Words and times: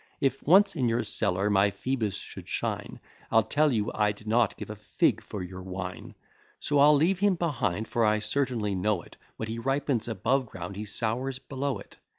If 0.19 0.41
once 0.41 0.75
in 0.75 0.89
your 0.89 1.03
cellar 1.03 1.51
my 1.51 1.69
Phoebus 1.69 2.15
should 2.15 2.49
shine, 2.49 2.99
I 3.31 3.43
tell 3.43 3.71
you 3.71 3.91
I'd 3.93 4.25
not 4.25 4.57
give 4.57 4.71
a 4.71 4.75
fig 4.75 5.21
for 5.21 5.43
your 5.43 5.61
wine; 5.61 6.15
So 6.59 6.79
I'll 6.79 6.95
leave 6.95 7.19
him 7.19 7.35
behind, 7.35 7.87
for 7.87 8.03
I 8.03 8.17
certainly 8.17 8.73
know 8.73 9.03
it, 9.03 9.17
What 9.37 9.47
he 9.47 9.59
ripens 9.59 10.07
above 10.07 10.47
ground, 10.47 10.75
he 10.75 10.85
sours 10.85 11.37
below 11.37 11.77
it. 11.77 11.97